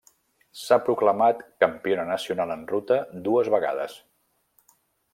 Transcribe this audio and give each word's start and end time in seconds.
S'ha 0.61 0.79
proclamat 0.87 1.43
campiona 1.65 2.07
nacional 2.13 2.57
en 2.57 2.65
ruta 2.75 3.01
dues 3.29 3.55
vegades. 3.59 4.03